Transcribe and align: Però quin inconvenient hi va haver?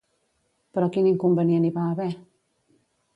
Però 0.77 0.87
quin 0.95 1.09
inconvenient 1.11 1.67
hi 1.69 1.73
va 1.75 1.83
haver? 1.91 2.09